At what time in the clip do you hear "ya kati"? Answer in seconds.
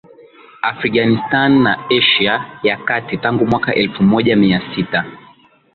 2.63-3.17